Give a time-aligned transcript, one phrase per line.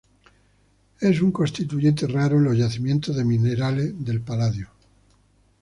[0.99, 4.67] Es un constituyente raro en los yacimientos de minerales del paladio.